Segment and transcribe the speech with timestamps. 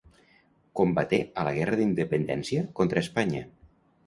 [0.79, 3.45] Combaté a la guerra d'independència contra Espanya.